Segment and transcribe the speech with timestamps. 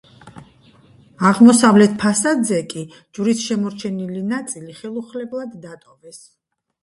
[1.31, 2.81] აღმოსავლეთ ფასადზე კი,
[3.17, 6.19] ჯვრის შემორჩენილი ნაწილი ხელუხლებლად დატოვეს.